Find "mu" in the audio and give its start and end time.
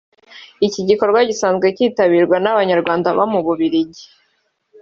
3.33-3.39